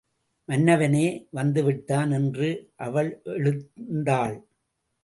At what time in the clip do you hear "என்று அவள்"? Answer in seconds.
2.11-3.21